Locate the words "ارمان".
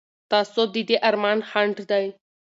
1.09-1.39